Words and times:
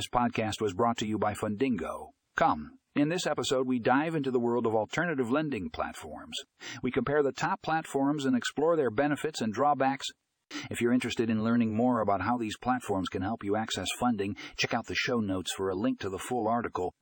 This 0.00 0.08
podcast 0.08 0.62
was 0.62 0.72
brought 0.72 0.96
to 1.00 1.06
you 1.06 1.18
by 1.18 1.34
Fundingo. 1.34 2.12
Come. 2.34 2.78
In 2.96 3.10
this 3.10 3.26
episode, 3.26 3.66
we 3.66 3.78
dive 3.78 4.14
into 4.14 4.30
the 4.30 4.40
world 4.40 4.66
of 4.66 4.74
alternative 4.74 5.30
lending 5.30 5.68
platforms. 5.68 6.38
We 6.82 6.90
compare 6.90 7.22
the 7.22 7.32
top 7.32 7.60
platforms 7.60 8.24
and 8.24 8.34
explore 8.34 8.76
their 8.76 8.90
benefits 8.90 9.42
and 9.42 9.52
drawbacks. 9.52 10.06
If 10.70 10.80
you're 10.80 10.94
interested 10.94 11.28
in 11.28 11.44
learning 11.44 11.76
more 11.76 12.00
about 12.00 12.22
how 12.22 12.38
these 12.38 12.56
platforms 12.56 13.10
can 13.10 13.20
help 13.20 13.44
you 13.44 13.56
access 13.56 13.88
funding, 13.98 14.36
check 14.56 14.72
out 14.72 14.86
the 14.86 14.94
show 14.94 15.20
notes 15.20 15.52
for 15.54 15.68
a 15.68 15.74
link 15.74 16.00
to 16.00 16.08
the 16.08 16.18
full 16.18 16.48
article 16.48 16.94